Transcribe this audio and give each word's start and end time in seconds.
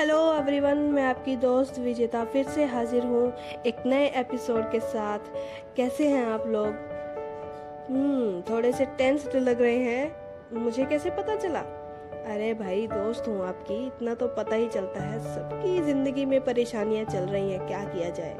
Hello 0.00 0.34
everyone 0.34 0.78
मैं 0.78 1.04
आपकी 1.04 1.36
दोस्त 1.36 1.78
विजेता 1.78 2.24
फिर 2.24 2.48
से 2.48 2.64
हाजिर 2.64 3.02
हूँ 3.02 3.32
एक 3.66 3.76
नए 3.86 4.06
एपिसोड 4.06 4.70
के 4.72 4.80
साथ। 4.80 5.18
कैसे 5.76 6.08
हैं 6.08 6.26
आप 6.26 6.46
लोग? 6.46 6.66
हम्म 7.90 8.42
थोड़े 8.42 8.72
से 8.72 8.84
टेंस 8.84 9.28
तो 9.32 9.38
लग 9.38 9.62
रहे 9.62 9.76
हैं। 9.76 10.16
मुझे 10.52 10.84
कैसे 10.84 11.10
पता 11.10 11.36
चला? 11.36 11.60
अरे 12.34 12.54
भाई, 12.54 12.86
दोस्त 12.86 13.28
हूँ 13.28 13.48
आपकी। 13.48 13.86
इतना 13.86 14.14
तो 14.14 14.28
पता 14.28 14.56
ही 14.56 14.68
चलता 14.68 15.00
है। 15.00 15.20
सबकी 15.20 15.82
ज़िंदगी 15.82 16.24
में 16.24 16.44
परेशानियाँ 16.44 17.04
चल 17.04 17.20
रही 17.20 17.52
हैं। 17.52 17.66
क्या 17.66 17.84
किया 17.84 18.10
जाए? 18.10 18.34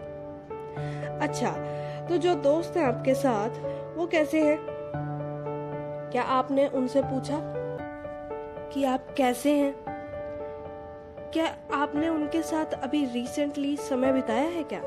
अच्छा 1.23 1.51
तो 2.09 2.17
जो 2.17 2.35
दोस्त 2.35 2.77
हैं 2.77 2.85
आपके 2.85 3.15
साथ, 3.15 3.51
वो 3.97 4.07
कैसे 4.07 4.41
हैं? 4.41 4.59
क्या 6.13 6.23
आपने 6.23 6.69
उनसे 6.69 7.03
पूछा 7.03 7.57
कि 8.75 8.85
आप 8.85 9.15
कैसे 9.17 9.53
हैं? 9.53 9.80
क्या 11.33 11.57
आपने 11.75 12.09
उनके 12.09 12.43
साथ 12.43 12.67
अभी 12.67 13.05
रिसेंटली 13.05 13.77
समय 13.77 14.13
बिताया 14.13 14.49
है 14.49 14.63
क्या? 14.63 14.83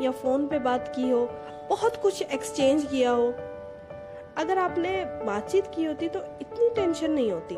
या 0.00 0.10
फ़ोन 0.10 0.48
पे 0.48 0.58
बात 0.58 0.92
की 0.96 1.10
हो, 1.10 1.30
बहुत 1.70 1.96
कुछ 1.96 2.22
एक्सचेंज 2.22 2.84
किया 2.84 3.10
हो? 3.10 3.34
अगर 4.36 4.58
आपने 4.58 5.04
बातचीत 5.04 5.66
की 5.74 5.84
होती 5.84 6.08
तो 6.08 6.20
इतनी 6.40 6.68
टेंशन 6.68 7.10
नहीं 7.10 7.32
होती। 7.32 7.56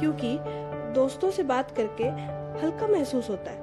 क्योंकि 0.00 0.38
दोस्तों 0.92 1.30
से 1.30 1.42
बात 1.42 1.70
करके 1.70 2.04
हल्का 2.60 2.86
महसूस 2.86 3.30
होता 3.30 3.50
है। 3.50 3.58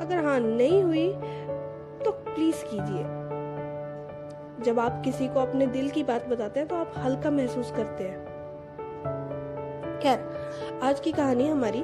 अगर 0.00 0.24
हाँ 0.24 0.40
नहीं 0.40 0.82
हुई 0.84 1.12
तो 2.04 2.10
प्लीज़ 2.10 2.64
कीजिए। 2.64 3.02
जब 4.64 4.80
आप 4.80 5.02
किसी 5.04 5.28
को 5.28 5.40
अपने 5.40 5.66
दिल 5.66 5.90
की 5.90 6.04
बात 6.04 6.26
बताते 6.26 6.60
हैं 6.60 6.68
तो 6.68 6.76
आप 6.76 6.92
हल्का 6.96 7.30
महसूस 7.30 7.72
करते 7.76 8.04
हैं। 8.04 8.35
खैर, 10.06 10.80
आज 10.82 11.00
की 11.00 11.12
कहानी 11.12 11.48
हमारी 11.48 11.82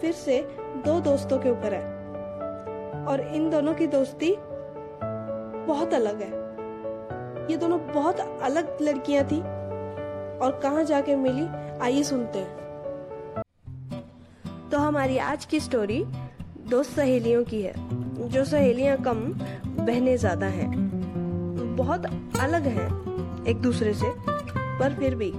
फिर 0.00 0.12
से 0.12 0.36
दो 0.84 1.00
दोस्तों 1.00 1.38
के 1.38 1.50
ऊपर 1.50 1.74
है। 1.74 1.80
और 3.06 3.20
इन 3.34 3.48
दोनों 3.50 3.74
की 3.74 3.86
दोस्ती 3.86 4.34
बहुत 5.66 5.94
अलग 5.94 6.20
है। 6.22 6.30
ये 7.50 7.56
दोनों 7.56 7.78
बहुत 7.86 8.20
अलग 8.20 8.78
लड़कियाँ 8.82 9.24
थी 9.24 9.40
और 10.38 10.58
कहा 10.62 10.82
जाके 10.82 11.16
मिली, 11.16 11.46
आइए 11.82 12.02
सुनते 12.02 12.38
हैं। 12.38 12.56
तो 14.70 14.78
हमारी 14.78 15.18
आज 15.18 15.44
की 15.44 15.60
स्टोरी 15.60 16.02
दो 16.70 16.82
सहेलियों 16.82 17.44
की 17.44 17.62
है, 17.62 17.74
जो 18.28 18.44
सहेलियाँ 18.44 18.96
कम, 18.96 19.20
बहने 19.76 20.16
ज़्यादा 20.16 20.46
हैं। 20.46 20.70
बहुत 21.76 22.06
अलग 22.40 22.62
हैं 22.68 22.88
एक 23.46 23.60
दूसरे 23.62 23.94
से, 23.94 24.12
पर 24.78 24.94
फिर 24.94 25.14
भी। 25.14 25.32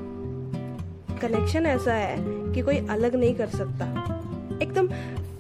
कनेक्शन 1.21 1.65
ऐसा 1.65 1.93
है 1.93 2.15
कि 2.53 2.61
कोई 2.61 2.77
अलग 2.87 3.15
नहीं 3.15 3.35
कर 3.35 3.47
सकता। 3.47 3.85
एकदम 4.61 4.87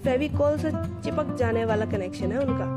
फेविकोल 0.03 0.57
से 0.57 0.71
चिपक 1.03 1.35
जाने 1.35 1.65
वाला 1.65 1.85
कनेक्शन 1.85 2.31
है 2.31 2.39
उनका। 2.39 2.67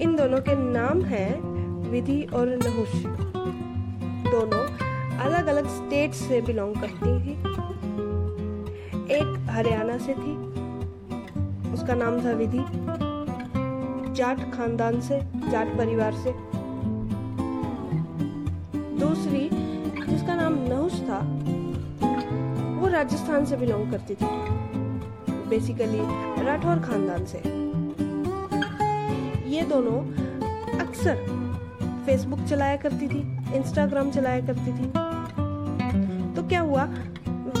इन 0.00 0.16
दोनों 0.16 0.38
के 0.38 0.54
नाम 0.72 1.02
हैं 1.02 1.30
विधि 1.90 2.22
और 2.34 2.46
नहुष। 2.48 2.94
दोनों 4.32 4.64
अलग 5.18 5.46
अलग 5.46 5.68
स्टेट 5.68 6.12
से 6.12 6.40
बिलोंग 6.40 6.74
करती 6.74 7.18
थी। 7.24 7.32
एक 9.12 9.46
हरियाणा 9.50 9.98
से 9.98 10.12
थी, 10.14 10.36
उसका 11.72 11.94
नाम 11.94 12.20
था 12.24 12.32
विधि। 12.32 12.64
जाट 14.12 14.38
खानदान 14.52 15.00
से, 15.00 15.20
जाट 15.50 15.76
परिवार 15.78 16.14
से। 16.14 16.49
दूसरी 19.30 20.12
जिसका 20.12 20.34
नाम 20.34 20.54
नहुस 20.68 21.00
था, 21.00 21.18
वो 22.80 22.88
राजस्थान 22.88 23.44
से 23.44 23.56
बिलोंग 23.56 23.90
करती 23.90 24.14
थी। 24.14 24.26
बेसिकली 25.48 26.00
राठौर 26.44 26.78
खानदान 26.78 27.24
से। 27.24 27.38
ये 29.50 29.62
दोनों 29.62 29.98
अक्सर 30.78 31.14
फेसबुक 32.06 32.40
चलाया 32.40 32.76
करती 32.76 33.08
थी 33.08 33.20
इंस्टाग्राम 33.54 34.10
चलाया 34.10 34.40
करती 34.40 34.72
थी। 34.72 34.86
तो 36.34 36.48
क्या 36.48 36.60
हुआ? 36.60 36.84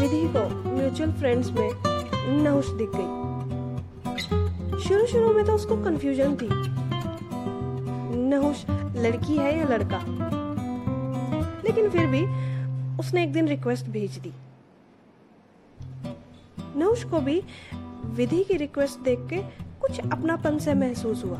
विधि 0.00 0.26
को 0.36 0.70
म्यूचुअल 0.76 1.12
फ्रेंड्स 1.12 1.50
में 1.52 1.70
नहुस 2.42 2.68
दिख 2.70 2.90
गई। 2.94 3.10
शुरू 4.80 5.06
शुरू 5.06 5.34
में 5.34 5.44
तो 5.44 5.52
उसको 5.52 5.76
कंफ्यूजन 5.76 6.36
थी। 6.36 6.48
नहुस 8.28 8.66
लड़की 8.96 9.36
है 9.36 9.58
या 9.58 9.64
लड़का? 9.64 10.39
लेकिन 11.70 11.90
फिर 11.90 12.06
भी 12.06 12.22
उसने 12.98 13.22
एक 13.24 13.32
दिन 13.32 13.48
रिक्वेस्ट 13.48 13.86
भेज 13.86 14.16
दी। 14.18 14.32
नौश 16.76 17.04
को 17.04 17.20
भी 17.20 17.42
विधि 18.14 18.42
की 18.44 18.56
रिक्वेस्ट 18.56 18.98
देख 18.98 19.18
के 19.30 19.36
कुछ 19.80 20.00
अपनापन 20.00 20.58
से 20.58 20.74
महसूस 20.74 21.24
हुआ। 21.24 21.38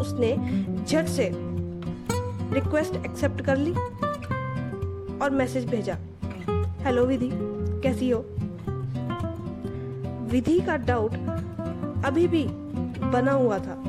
उसने 0.00 0.34
झट 0.84 1.06
से 1.06 1.30
रिक्वेस्ट 2.54 2.94
एक्सेप्ट 2.96 3.40
कर 3.40 3.56
ली 3.56 3.72
और 5.18 5.30
मैसेज 5.30 5.68
भेजा, 5.70 5.96
हेलो 6.84 7.04
विधि, 7.06 7.30
कैसी 7.82 8.10
हो? 8.10 8.24
विधि 10.30 10.60
का 10.60 10.76
डाउट 10.76 11.12
अभी 12.06 12.26
भी 12.28 12.44
बना 13.10 13.32
हुआ 13.32 13.58
था 13.58 13.82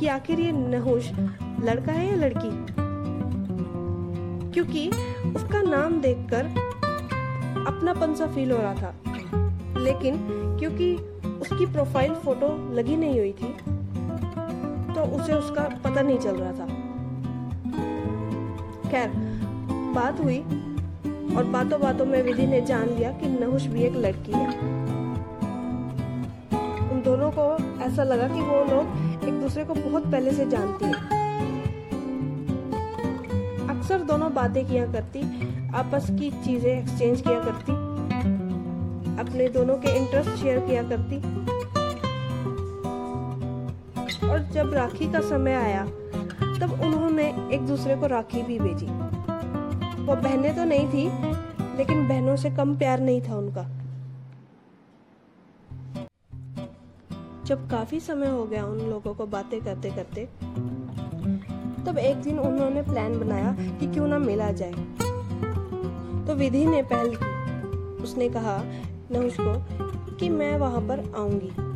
कि 0.00 0.06
आखिर 0.06 0.40
ये 0.40 0.52
नहुश 0.52 1.10
लड़का 1.64 1.92
है 1.92 2.08
या 2.08 2.14
लड़की? 2.16 2.69
क्योंकि 4.54 4.88
उसका 5.36 5.62
नाम 5.62 6.00
देखकर 6.00 6.46
अपनापन 7.66 8.14
सा 8.14 8.26
फील 8.26 8.50
हो 8.52 8.58
रहा 8.58 8.74
था। 8.74 8.94
लेकिन 9.80 10.16
क्योंकि 10.60 10.94
उसकी 11.40 11.66
प्रोफ़ाइल 11.66 12.14
फ़ोटो 12.14 12.48
लगी 12.74 12.96
नहीं 12.96 13.18
हुई 13.18 13.32
थी 13.32 13.52
तो 14.94 15.02
उसे 15.16 15.32
उसका 15.34 15.62
पता 15.84 16.02
नहीं 16.02 16.18
चल 16.18 16.36
रहा 16.36 16.52
था। 16.52 16.66
खैर, 18.90 19.10
बात 19.94 20.20
हुई 20.20 20.38
और 21.36 21.44
बातों 21.44 21.80
बातों 21.80 22.06
में 22.06 22.22
विधि 22.22 22.46
ने 22.46 22.60
जान 22.60 22.88
लिया 22.88 23.12
कि 23.12 23.28
नहुष 23.28 23.66
भी 23.66 23.82
एक 23.82 23.96
लड़की 23.96 24.32
है। 24.32 24.48
उन 26.90 27.02
दोनों 27.04 27.30
को 27.30 27.46
ऐसा 27.84 28.04
लगा 28.04 28.28
कि 28.28 28.40
वो 28.40 28.64
लोग 28.64 29.24
एक 29.24 29.40
दूसरे 29.40 29.64
को 29.64 29.74
बहुत 29.74 30.10
पहले 30.12 30.32
से 30.32 30.46
जानती 30.46 30.84
है। 30.84 31.19
अक्सर 33.90 34.04
दोनों 34.06 34.32
बातें 34.34 34.66
किया 34.66 34.84
करती, 34.86 35.20
आपस 35.74 36.06
की 36.10 36.30
चीज़ें 36.42 36.70
एक्सचेंज 36.70 37.20
किया 37.20 37.38
करती, 37.40 37.72
अपने 39.20 39.48
दोनों 39.48 39.76
के 39.76 39.96
इंटरेस्ट 39.98 40.30
शेयर 40.42 40.58
किया 40.60 40.82
करती। 40.82 41.16
और 44.28 44.38
जब 44.52 44.72
राखी 44.74 45.10
का 45.12 45.20
समय 45.20 45.54
आया, 45.54 45.84
तब 46.60 46.78
उन्होंने 46.82 47.26
एक 47.54 47.66
दूसरे 47.66 47.96
को 47.96 48.06
राखी 48.06 48.42
भी 48.42 48.58
भेजी। 48.58 48.86
वो 48.86 50.16
बहनें 50.16 50.54
तो 50.56 50.64
नहीं 50.64 50.88
थी, 50.88 51.04
लेकिन 51.78 52.06
बहनों 52.08 52.36
से 52.36 52.50
कम 52.50 52.76
प्यार 52.78 53.00
नहीं 53.00 53.20
था 53.22 53.36
उनका। 53.36 53.68
जब 57.44 57.68
काफ़ी 57.70 58.00
समय 58.00 58.28
हो 58.28 58.44
गया 58.44 58.64
उन 58.66 58.78
लोगों 58.80 59.14
को 59.14 59.26
बातें 59.26 59.60
करते 59.60 59.90
करते 59.90 60.28
तब 61.86 61.98
एक 61.98 62.16
दिन 62.16 62.38
उन्होंने 62.38 62.82
प्लान 62.82 63.20
बनाया 63.20 63.56
कि 63.80 63.86
क्यों 63.86 64.08
ना 64.08 64.18
मिला 64.18 64.50
जाए। 64.50 64.72
तो 66.26 66.34
विधि 66.34 66.66
ने 66.66 66.82
पहल 66.82 67.16
की। 67.22 67.40
उसने 68.02 68.28
कहा, 68.28 68.64
नहुष 69.10 69.36
को, 69.40 69.64
कि 70.16 70.28
मैं 70.28 70.58
वहाँ 70.58 70.80
पर 70.80 71.12
आऊँगी। 71.16 71.70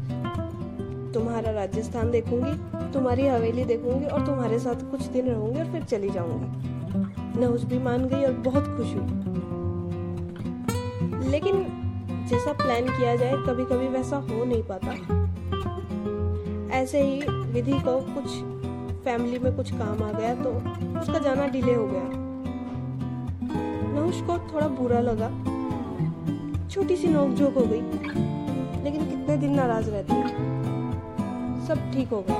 तुम्हारा 1.12 1.50
राजस्थान 1.50 2.10
देखूँगी, 2.10 2.52
तुम्हारी 2.92 3.26
हवेली 3.26 3.64
देखूँगी 3.64 4.06
और 4.06 4.26
तुम्हारे 4.26 4.58
साथ 4.58 4.90
कुछ 4.90 5.02
दिन 5.02 5.26
रहूँगी 5.26 5.60
और 5.60 5.66
फिर 5.66 5.82
चली 5.82 6.10
जाऊँगी। 6.10 6.74
नहुष 7.40 7.62
भी 7.62 7.78
मान 7.78 8.04
गई 8.04 8.24
और 8.24 8.32
बहुत 8.32 8.64
खुश 8.64 8.86
हुई। 8.86 9.24
लेकिन 11.30 11.80
जैसा 12.30 12.52
प्लान 12.52 12.84
किया 12.84 13.16
जाए 13.16 13.32
कभी 13.32 13.64
कभी 13.64 13.88
वैसा 13.88 14.16
हो 14.16 14.44
नहीं 14.44 14.62
पाता। 14.62 15.24
ऐसे 16.76 17.02
ही 17.02 17.22
विधि 17.30 17.72
को 17.72 18.00
कुछ 18.00 18.53
फैमिली 19.04 19.38
में 19.38 19.54
कुछ 19.56 19.70
काम 19.72 20.02
आ 20.02 20.10
गया 20.12 20.34
तो 20.34 20.50
उसका 21.00 21.18
जाना 21.18 21.46
डिले 21.48 21.74
हो 21.74 21.86
गया। 21.86 22.02
नहुष 23.94 24.20
को 24.20 24.38
थोड़ा 24.52 24.68
बुरा 24.70 25.00
लगा। 25.00 25.28
छोटी 26.68 26.96
सी 26.96 27.08
नोकझोंक 27.08 27.54
हो 27.54 27.64
गई, 27.64 27.80
लेकिन 28.84 29.04
कितने 29.04 29.36
दिन 29.36 29.54
नाराज़ 29.54 29.90
रहती 29.90 30.12
सब 31.66 31.90
ठीक 31.92 32.08
हो 32.08 32.24
गया। 32.28 32.36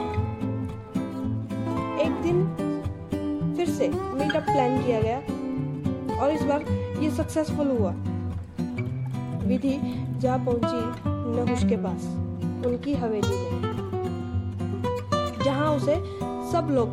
एक 2.05 2.13
दिन 2.23 2.47
फिर 3.57 3.69
से 3.69 3.89
मीटअप 3.89 4.43
प्लान 4.43 4.83
किया 4.85 5.01
गया 5.01 5.19
और 6.17 6.31
इस 6.31 6.43
बार 6.43 6.65
ये 7.03 7.11
सक्सेसफुल 7.11 7.69
हुआ। 7.79 7.93
विधि 9.47 9.79
जा 10.21 10.37
पहुँची 10.45 10.83
नहुष 11.37 11.65
के 11.65 11.77
पास, 11.77 12.05
उनकी 12.67 12.95
हवेली 12.95 13.37
में। 13.37 13.63
जहाँ 15.45 15.69
उसे 15.77 15.95
सब 16.53 16.69
लोग 16.71 16.89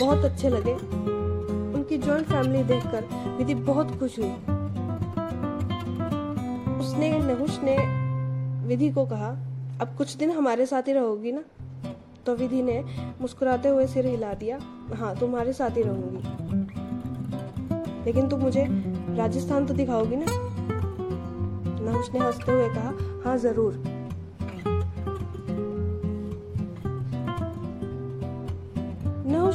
बहुत 0.00 0.24
अच्छे 0.24 0.48
लगे। 0.48 0.72
उनकी 0.72 1.98
जॉइंट 1.98 2.26
फैमिली 2.26 2.62
देखकर 2.62 3.04
विधि 3.38 3.54
बहुत 3.54 3.98
खुश 3.98 4.18
हुई। 4.18 4.30
उसने 6.80 7.10
नहुष 7.18 7.58
ने 7.62 7.76
विधि 8.66 8.90
को 8.90 9.04
कहा, 9.06 9.28
अब 9.80 9.94
कुछ 9.98 10.16
दिन 10.16 10.30
हमारे 10.30 10.66
साथ 10.66 10.82
ही 10.82 10.92
रहोगी 10.92 11.32
ना? 11.32 11.42
तो 12.26 12.34
विधि 12.34 12.62
ने 12.62 12.84
मुस्कुराते 13.20 13.68
हुए 13.68 13.86
सिर 13.86 14.06
हिला 14.06 14.32
दिया 14.34 14.58
हाँ 14.94 15.16
तुम्हारे 15.16 15.52
साथ 15.52 15.70
ही 15.70 15.82
रहूँगी। 15.82 16.22
लेकिन 18.04 18.28
तुम 18.28 18.40
मुझे 18.40 18.66
राजस्थान 19.16 19.66
तो 19.66 19.74
दिखाओगी 19.74 20.16
ना? 20.16 20.26
नहुष 21.82 22.10
ने 22.14 22.20
हँसते 22.20 22.52
हुए 22.52 22.68
कहा 22.68 22.92
हाँ 23.24 23.36
ज़रूर। 23.38 23.95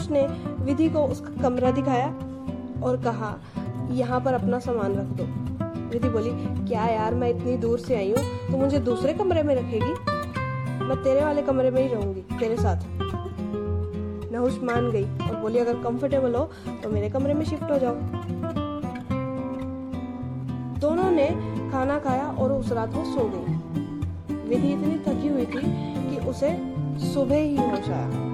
नहुष 0.01 0.09
ने 0.12 0.63
विधि 0.65 0.89
को 0.89 1.03
उसका 1.06 1.42
कमरा 1.42 1.71
दिखाया 1.71 2.07
और 2.83 2.98
कहा, 3.03 3.38
यहाँ 3.92 4.19
पर 4.21 4.33
अपना 4.33 4.59
सामान 4.59 4.95
रख 4.95 5.07
दो। 5.18 5.24
विधि 5.89 6.09
बोली, 6.09 6.31
क्या 6.68 6.86
यार, 6.86 7.13
मैं 7.13 7.30
इतनी 7.30 7.57
दूर 7.57 7.80
से 7.80 7.95
आई 7.95 8.12
हूँ 8.12 8.51
तो 8.51 8.57
मुझे 8.57 8.80
दूसरे 8.80 9.13
कमरे 9.13 9.44
में 9.44 9.53
रखेगी? 9.56 9.94
मैं 10.81 10.98
तेरे 11.03 11.21
वाले 11.21 11.42
कमरे 11.42 11.71
में 11.71 11.81
ही 11.81 11.88
रहूँगी, 11.88 12.21
तेरे 12.39 12.57
साथ। 12.57 12.88
नहुष 14.31 14.57
मान 14.63 14.89
गई 14.92 15.03
और 15.03 15.36
बोली, 15.36 15.59
अगर 15.59 15.81
कंफर्टेबल 15.83 16.36
हो 16.36 16.44
तो 16.83 16.89
मेरे 16.89 17.09
कमरे 17.09 17.33
में 17.33 17.45
शिफ्ट 17.45 17.71
हो 17.71 17.77
जाओ। 17.77 17.95
दोनों 20.81 21.09
ने 21.12 21.27
खाना 21.71 22.00
खाया 22.00 22.27
और 22.31 22.51
उस 22.51 22.71
रात 22.71 22.94
वो 22.94 23.03
सो 23.06 23.30
गई। 23.33 24.50
विधि 24.50 24.71
इतनी 24.74 24.98
थकी 25.07 25.27
हुई 25.27 25.45
थी 25.45 25.62
कि 26.09 26.27
उसे 26.30 26.51
सुबह 27.03 27.36
ही 27.36 27.56
होश 27.57 27.89
आया। 27.89 28.31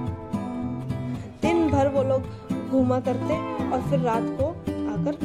भर 1.78 1.88
वो 1.88 2.02
लोग 2.02 2.22
घूमा 2.70 2.98
करते 3.00 3.34
और 3.64 3.82
फिर 3.90 4.00
रात 4.00 4.24
को 4.38 4.46
आकर 4.92 5.18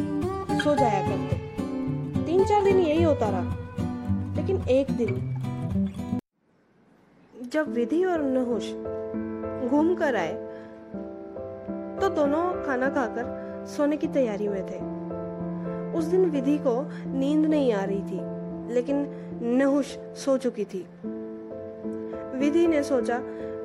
सो 0.59 0.75
जाया 0.75 1.01
करते। 1.07 2.25
तीन 2.25 2.43
चार 2.43 2.63
दिन 2.63 2.79
यही 2.79 3.03
होता 3.03 3.29
रहा, 3.29 3.55
लेकिन 4.35 4.61
एक 4.69 4.91
दिन 4.91 5.09
जब 7.53 7.73
विधि 7.73 8.03
और 8.05 8.21
नहुष 8.23 8.69
घूम 9.69 9.93
कर 9.95 10.15
आए 10.15 10.33
तो 11.99 12.09
दोनों 12.11 12.43
खाना 12.65 12.89
खाकर 12.89 13.65
सोने 13.67 13.97
की 13.97 14.07
तैयारी 14.09 14.47
में 14.47 14.61
थे। 14.61 14.77
उस 15.97 16.05
दिन 16.05 16.29
विधि 16.29 16.57
को 16.57 16.75
नींद 17.09 17.45
नहीं 17.45 17.73
आ 17.73 17.83
रही 17.83 18.01
थी, 18.01 18.19
लेकिन 18.73 19.05
नहुष 19.57 19.95
सो 20.17 20.37
चुकी 20.37 20.65
थी। 20.65 20.85
विधि 22.37 22.67
ने 22.67 22.83
सोचा, 22.83 23.19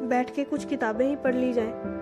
बैठ 0.09 0.35
के 0.35 0.45
कुछ 0.47 0.65
किताबें 0.65 1.07
ही 1.07 1.15
पढ़ 1.19 1.35
ली 1.35 1.53
जाएँ। 1.53 1.97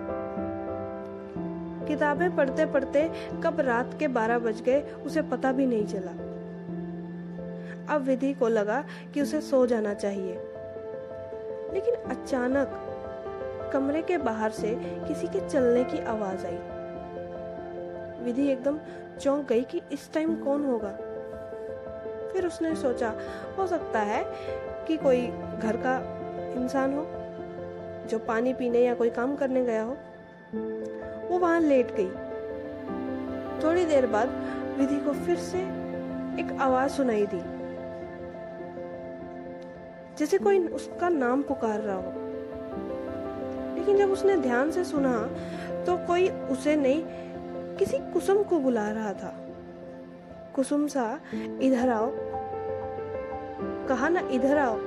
किताबें 1.87 2.35
पढ़ते 2.35 2.65
पढ़ते 2.65 3.11
कब 3.43 3.59
रात 3.59 3.95
के 3.99 4.07
बारह 4.07 4.39
बज 4.39 4.61
गए, 4.61 4.81
उसे 4.81 5.21
पता 5.21 5.51
भी 5.51 5.65
नहीं 5.65 5.85
चला। 5.85 6.11
अब 7.95 8.01
विधि 8.01 8.33
को 8.33 8.47
लगा 8.47 8.85
कि 9.13 9.21
उसे 9.21 9.41
सो 9.41 9.67
जाना 9.67 9.93
चाहिए। 9.93 10.33
लेकिन 11.73 11.95
अचानक 11.95 12.83
कमरे 13.73 14.01
के 14.01 14.17
बाहर 14.17 14.51
से 14.51 14.75
किसी 15.07 15.27
के 15.27 15.49
चलने 15.49 15.83
की 15.83 15.99
आवाज़ 15.99 16.45
आई। 16.45 16.59
विधि 18.25 18.47
एकदम 18.47 18.79
चौंक 19.21 19.47
गई 19.47 19.63
कि 19.63 19.81
इस 19.91 20.13
टाइम 20.13 20.35
कौन 20.35 20.65
होगा? 20.65 20.91
फिर 22.33 22.47
उसने 22.47 22.75
सोचा, 22.75 23.13
हो 23.57 23.67
सकता 23.67 23.99
है 23.99 24.25
कि 24.87 24.97
कोई 24.97 25.27
घर 25.63 25.77
का 25.77 25.97
इंसान 26.61 26.93
हो, 26.93 27.07
जो 28.07 28.19
पानी 28.19 28.53
पीने 28.53 28.79
या 28.79 28.93
कोई 28.93 29.09
काम 29.09 29.35
करने 29.35 29.65
गया 29.65 29.83
हो। 29.83 29.97
वहाँ 31.37 31.59
लेट 31.59 31.91
गई। 31.91 32.09
थोड़ी 33.63 33.85
देर 33.85 34.07
बाद 34.07 34.29
विधि 34.77 34.95
को 34.95 35.13
फिर 35.13 35.35
से 35.35 35.59
एक 36.39 36.57
आवाज़ 36.61 36.91
सुनाई 36.91 37.25
दी। 37.25 37.57
जैसे 40.17 40.37
कोई 40.37 40.67
उसका 40.67 41.09
नाम 41.09 41.41
पुकार 41.41 41.79
रहा 41.79 41.95
हो। 41.95 42.13
लेकिन 43.75 43.97
जब 43.97 44.11
उसने 44.11 44.37
ध्यान 44.37 44.71
से 44.71 44.83
सुना 44.83 45.29
तो 45.85 45.97
कोई 45.97 46.29
उसे 46.29 46.75
नहीं, 46.75 47.03
किसी 47.77 47.97
कुसुम 47.97 48.43
को 48.43 48.59
बुला 48.59 48.89
रहा 48.89 49.13
था। 49.13 49.35
कुसुम 50.55 50.87
सा, 50.87 51.19
इधर 51.61 51.89
आओ। 51.89 52.11
कहा, 53.87 54.09
ना, 54.09 54.19
इधर 54.31 54.57
आओ। 54.57 54.77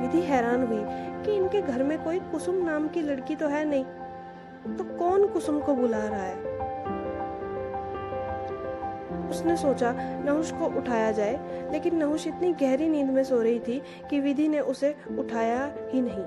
विधि 0.00 0.20
हैरान 0.20 0.64
हुई 0.64 0.80
कि 1.24 1.36
इनके 1.36 1.62
घर 1.62 1.82
में 1.82 2.04
कोई 2.04 2.18
कुसुम 2.18 2.54
नाम 2.54 2.88
की 2.88 3.00
लड़की 3.00 3.36
तो 3.36 3.48
है 3.48 3.64
नहीं। 3.64 3.84
तो 4.76 4.84
कौन 4.98 5.26
कुसुम 5.26 5.60
को 5.60 5.74
बुला 5.74 6.04
रहा 6.04 6.22
है? 6.22 6.36
उसने 9.30 9.56
सोचा, 9.56 9.92
नहुष 10.24 10.50
को 10.52 10.66
उठाया 10.78 11.10
जाए, 11.12 11.38
लेकिन 11.72 11.96
नहुष 11.96 12.26
इतनी 12.26 12.52
गहरी 12.52 12.88
नींद 12.88 13.10
में 13.10 13.22
सो 13.24 13.40
रही 13.42 13.58
थी 13.58 13.82
कि 14.10 14.20
विधि 14.20 14.48
ने 14.48 14.60
उसे 14.60 14.94
उठाया 15.18 15.64
ही 15.88 16.00
नहीं। 16.00 16.24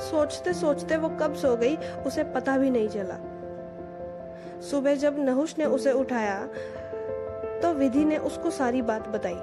सोचते 0.00 0.52
सोचते 0.52 0.96
वो 0.96 1.08
कब 1.20 1.34
सो 1.34 1.56
गई, 1.56 1.76
उसे 2.06 2.24
पता 2.24 2.56
भी 2.58 2.70
नहीं 2.70 2.88
चला। 2.88 3.18
सुबह 4.60 4.94
जब 4.94 5.18
नहुष 5.18 5.58
ने 5.58 5.64
उसे 5.64 5.92
उठाया 5.92 6.38
तो 7.62 7.72
विधि 7.74 8.04
ने 8.04 8.16
उसको 8.16 8.50
सारी 8.50 8.82
बात 8.82 9.08
बताई। 9.08 9.38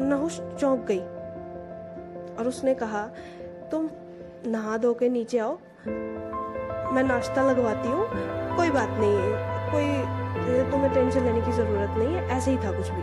नहुष 0.00 0.40
चौंक 0.60 0.84
गई 0.84 1.00
और 2.34 2.48
उसने 2.48 2.74
कहा, 2.74 3.02
तुम 3.70 3.88
नहा 4.46 4.76
धो 4.76 4.94
के 4.94 5.08
नीचे 5.08 5.38
आओ। 5.38 5.58
मैं 6.92 7.02
नाश्ता 7.02 7.42
लगवाती 7.42 7.88
हूँ। 7.88 8.06
कोई 8.56 8.70
बात 8.70 8.88
नहीं 8.90 9.16
है। 9.16 9.70
कोई 9.72 10.70
तुम्हें 10.70 10.92
टेंशन 10.94 11.24
लेने 11.24 11.40
की 11.40 11.52
ज़रूरत 11.52 11.98
नहीं 11.98 12.14
है। 12.14 12.28
ऐसे 12.28 12.50
ही 12.50 12.56
था 12.56 12.72
कुछ 12.72 12.88
भी। 12.88 13.02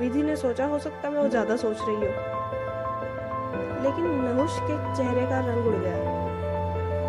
विधि 0.00 0.22
ने 0.22 0.36
सोचा, 0.36 0.66
हो 0.66 0.78
सकता 0.78 1.10
मैं 1.10 1.22
वो 1.22 1.28
ज़्यादा 1.28 1.56
सोच 1.56 1.76
रही 1.80 1.94
हूँ। 1.94 2.34
लेकिन 3.82 4.04
नहुष 4.04 4.58
के 4.60 4.96
चेहरे 4.96 5.26
का 5.26 5.38
रंग 5.38 5.66
उड़ 5.66 5.74
गया। 5.74 5.96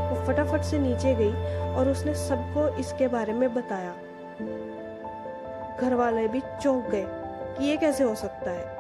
वो 0.09 0.25
फटाफट 0.25 0.61
से 0.61 0.79
नीचे 0.79 1.15
गई 1.15 1.33
और 1.73 1.89
उसने 1.89 2.13
सबको 2.13 2.67
इसके 2.77 3.07
बारे 3.07 3.33
में 3.33 3.53
बताया। 3.53 3.94
घर 5.81 5.94
वाले 5.94 6.27
भी 6.27 6.39
चौंक 6.63 6.89
गए 6.89 7.05
कि 7.57 7.65
ये 7.65 7.77
कैसे 7.77 8.03
हो 8.03 8.15
सकता 8.15 8.51
है। 8.51 8.76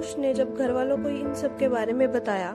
नहुष 0.00 0.16
ने 0.18 0.32
जब 0.34 0.54
घर 0.56 0.70
वालों 0.72 0.96
को 0.96 1.08
इन 1.08 1.34
सब 1.34 1.56
के 1.58 1.68
बारे 1.68 1.92
में 1.92 2.10
बताया 2.12 2.52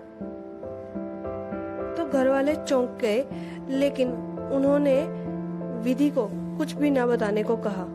तो 1.97 2.05
घर 2.09 2.29
वाले 2.29 2.55
चौंक 2.55 2.97
गए, 3.01 3.25
लेकिन 3.69 4.11
उन्होंने 4.53 4.95
विधि 5.83 6.09
को 6.09 6.27
कुछ 6.57 6.73
भी 6.73 6.89
ना 6.89 7.05
बताने 7.05 7.43
को 7.43 7.57
कहा। 7.57 7.85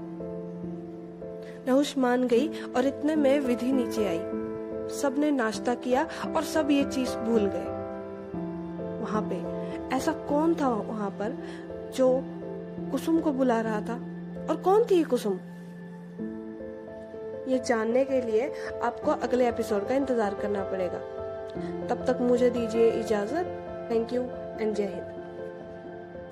नहुष 1.67 1.97
मान 1.99 2.27
गई 2.27 2.49
और 2.77 2.87
इतने 2.87 3.17
में 3.17 3.41
विधि 3.41 3.73
नीचे 3.73 4.07
आई। 4.09 4.21
सबने 4.95 5.31
नाश्ता 5.31 5.75
किया 5.75 6.07
और 6.37 6.43
सब 6.45 6.71
ये 6.71 6.85
चीज़ 6.85 7.17
भूल 7.19 7.51
गए। 7.55 7.67
वहाँ 9.03 9.23
पे 9.31 9.43
ऐसा 9.97 10.13
कौन 10.29 10.55
था 10.55 10.69
वहाँ 10.69 11.11
पर 11.11 11.39
जो 11.97 12.09
कुसुम 12.93 13.21
को 13.21 13.33
बुला 13.33 13.61
रहा 13.61 13.81
था? 13.81 14.01
और 14.51 14.63
कौन 14.65 14.85
थी 14.91 15.03
कुसुम? 15.05 15.39
ये 17.51 17.59
जानने 17.59 18.05
के 18.05 18.21
लिए 18.21 18.51
आपको 18.83 19.11
अगले 19.23 19.49
एपिसोड 19.49 19.89
का 19.89 19.95
इंतज़ार 19.95 20.35
करना 20.35 20.65
पड़ेगा। 20.65 20.99
तब 21.87 22.05
तक 22.07 22.21
मुझे 22.21 22.51
दीजिए 22.51 22.91
इजाज़त। 22.91 23.57
थैंक 23.91 24.13
यू 24.13 24.23
एंड 24.61 24.75
जय 24.75 24.85
हिंद 24.85 25.20